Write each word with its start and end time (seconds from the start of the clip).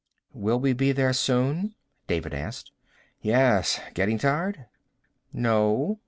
"Will 0.33 0.59
we 0.59 0.73
be 0.73 0.93
there 0.93 1.13
soon?" 1.13 1.75
David 2.07 2.33
asked. 2.33 2.71
"Yes. 3.21 3.79
Getting 3.93 4.17
tired?" 4.17 4.65
"No." 5.31 5.99